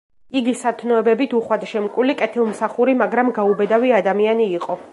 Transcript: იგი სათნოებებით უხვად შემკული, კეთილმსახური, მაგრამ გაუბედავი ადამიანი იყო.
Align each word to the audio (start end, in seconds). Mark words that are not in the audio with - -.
იგი 0.39 0.53
სათნოებებით 0.61 1.35
უხვად 1.39 1.65
შემკული, 1.73 2.15
კეთილმსახური, 2.21 2.95
მაგრამ 3.03 3.33
გაუბედავი 3.37 3.93
ადამიანი 3.99 4.49
იყო. 4.61 4.81